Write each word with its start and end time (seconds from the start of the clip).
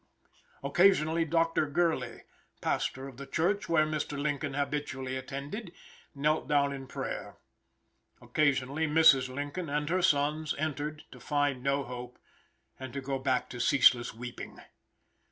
Occasionally 0.63 1.25
Dr. 1.25 1.67
Gurley, 1.67 2.23
pastor 2.59 3.07
of 3.07 3.17
the 3.17 3.27
church 3.27 3.69
where 3.69 3.85
Mr. 3.85 4.19
Lincoln 4.19 4.55
habitually 4.55 5.15
attended, 5.15 5.71
knelt 6.15 6.47
down 6.47 6.73
in 6.73 6.87
prayer. 6.87 7.37
Occasionally 8.19 8.87
Mrs. 8.87 9.29
Lincoln 9.31 9.69
and 9.69 9.87
her 9.91 10.01
sons, 10.01 10.55
entered, 10.57 11.03
to 11.11 11.19
find 11.19 11.61
no 11.61 11.83
hope 11.83 12.17
and 12.79 12.91
to 12.93 12.99
go 13.01 13.19
back 13.19 13.47
to 13.51 13.59
ceaseless 13.59 14.11
weeping. 14.11 14.59